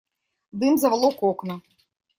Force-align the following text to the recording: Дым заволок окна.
Дым 0.59 0.73
заволок 0.81 1.17
окна. 1.29 1.55